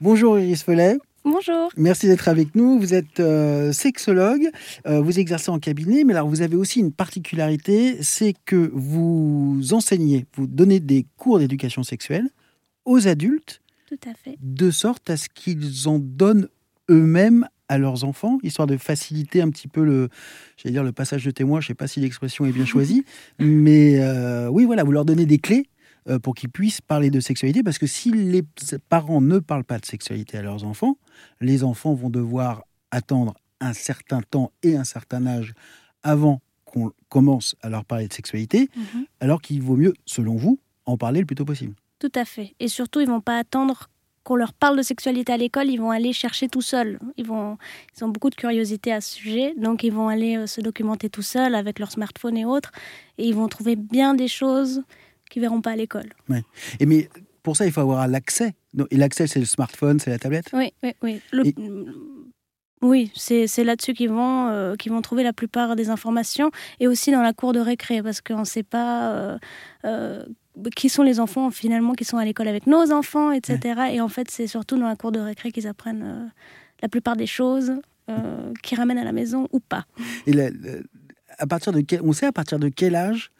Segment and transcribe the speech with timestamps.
[0.00, 0.98] Bonjour Iris Follet.
[1.24, 1.68] Bonjour.
[1.76, 2.78] Merci d'être avec nous.
[2.78, 4.48] Vous êtes euh, sexologue,
[4.86, 9.60] euh, vous exercez en cabinet, mais alors vous avez aussi une particularité, c'est que vous
[9.72, 12.30] enseignez, vous donnez des cours d'éducation sexuelle
[12.86, 14.38] aux adultes, Tout à fait.
[14.40, 16.48] de sorte à ce qu'ils en donnent
[16.90, 20.08] eux-mêmes à leurs enfants, histoire de faciliter un petit peu le,
[20.56, 21.60] j'allais dire le passage de témoin.
[21.60, 23.04] Je ne sais pas si l'expression est bien choisie,
[23.38, 25.68] mais euh, oui, voilà, vous leur donnez des clés
[26.22, 28.42] pour qu'ils puissent parler de sexualité, parce que si les
[28.88, 30.96] parents ne parlent pas de sexualité à leurs enfants,
[31.40, 35.52] les enfants vont devoir attendre un certain temps et un certain âge
[36.02, 39.04] avant qu'on commence à leur parler de sexualité, Mhm.
[39.20, 41.74] alors qu'il vaut mieux, selon vous, en parler le plus tôt possible.
[41.98, 42.54] Tout à fait.
[42.60, 43.88] Et surtout, ils vont pas attendre
[44.22, 46.98] qu'on leur parle de sexualité à l'école, ils vont aller chercher tout seuls.
[47.16, 47.58] Ils, vont,
[47.96, 51.08] ils ont beaucoup de curiosité à ce sujet, donc ils vont aller euh, se documenter
[51.10, 52.70] tout seuls avec leur smartphone et autres,
[53.18, 54.82] et ils vont trouver bien des choses
[55.30, 56.10] qu'ils verront pas à l'école.
[56.78, 57.08] Et mais
[57.42, 58.54] pour ça, il faut avoir l'accès.
[58.90, 60.50] Et l'accès, c'est le smartphone, c'est la tablette.
[60.52, 61.20] Oui, oui, oui.
[61.32, 61.54] Le- Et-
[62.82, 67.20] Oui, c'est là-dessus qu'ils vont, euh, vont trouver la plupart des informations, et aussi dans
[67.20, 69.38] la cour de récré, parce qu'on ne sait pas euh,
[69.84, 70.24] euh,
[70.74, 73.80] qui sont les enfants finalement qui sont à l'école avec nos enfants, etc.
[73.92, 76.26] Et en fait, c'est surtout dans la cour de récré qu'ils apprennent euh,
[76.82, 77.72] la plupart des choses
[78.64, 79.84] qu'ils ramènent à la maison ou pas.
[80.26, 80.80] Et la- la-
[81.38, 83.30] à partir de quel, on sait à partir de quel âge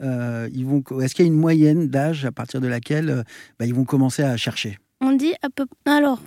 [0.00, 0.82] euh, ils vont.
[1.00, 3.22] Est-ce qu'il y a une moyenne d'âge à partir de laquelle euh,
[3.58, 4.78] bah, ils vont commencer à chercher?
[5.00, 5.66] On dit à peu...
[5.86, 6.20] Alors,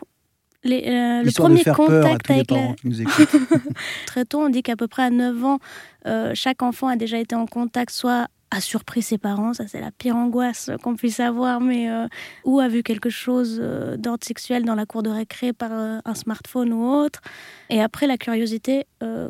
[0.64, 2.96] les, euh, le premier contact avec la, qui nous.
[4.06, 5.60] Très tôt, on dit qu'à peu près à 9 ans,
[6.08, 9.82] euh, chaque enfant a déjà été en contact, soit a surpris ses parents, ça c'est
[9.82, 12.08] la pire angoisse qu'on puisse avoir, mais euh,
[12.46, 13.60] ou a vu quelque chose
[13.98, 17.22] d'ordre sexuel dans la cour de récré par un smartphone ou autre.
[17.72, 18.86] Et après, la curiosité,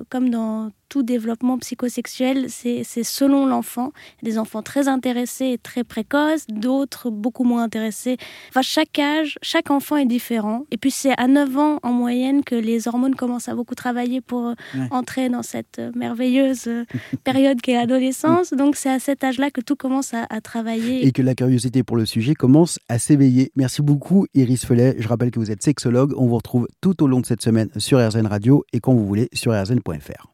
[0.09, 3.93] comme dans tout développement psychosexuel, c'est selon l'enfant.
[4.21, 8.17] Des enfants très intéressés et très précoces, d'autres beaucoup moins intéressés.
[8.49, 10.67] Enfin, chaque âge, chaque enfant est différent.
[10.69, 14.21] Et puis, c'est à 9 ans en moyenne que les hormones commencent à beaucoup travailler
[14.21, 14.87] pour euh, Ouais.
[14.91, 16.83] entrer dans cette euh, merveilleuse euh,
[17.23, 18.53] période qu'est l'adolescence.
[18.53, 21.07] Donc, c'est à cet âge-là que tout commence à, à travailler.
[21.07, 23.51] et que la curiosité pour le sujet commence à s'éveiller.
[23.55, 24.95] Merci beaucoup, Iris Felet.
[24.99, 26.13] Je rappelle que vous êtes sexologue.
[26.17, 29.07] On vous retrouve tout au long de cette semaine sur RZN Radio et quand vous
[29.07, 30.27] voulez sur rzn.fr.